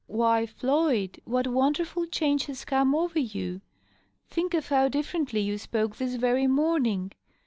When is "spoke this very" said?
5.59-6.47